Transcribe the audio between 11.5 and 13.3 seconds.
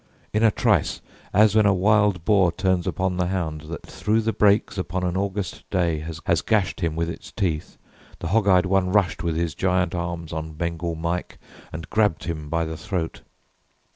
And grabbed him by the throat.